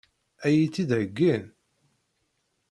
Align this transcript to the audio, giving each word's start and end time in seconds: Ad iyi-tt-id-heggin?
Ad 0.45 0.51
iyi-tt-id-heggin? 0.53 1.43